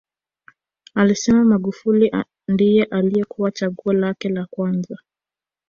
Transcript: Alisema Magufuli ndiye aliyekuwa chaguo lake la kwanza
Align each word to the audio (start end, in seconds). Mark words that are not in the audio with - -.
Alisema 0.95 1.43
Magufuli 1.43 2.11
ndiye 2.47 2.83
aliyekuwa 2.83 3.51
chaguo 3.51 3.93
lake 3.93 4.29
la 4.29 4.45
kwanza 4.45 4.97